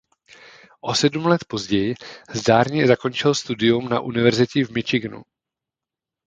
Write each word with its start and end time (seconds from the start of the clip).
O 0.81 0.95
sedm 0.95 1.25
let 1.27 1.45
později 1.45 1.95
zdárně 2.33 2.87
zakončil 2.87 3.35
studium 3.35 3.89
na 3.89 3.99
univerzitě 4.01 4.65
v 4.65 4.69
Michiganu. 4.71 5.21